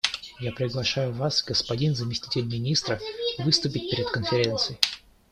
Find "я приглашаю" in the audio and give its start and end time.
0.39-1.13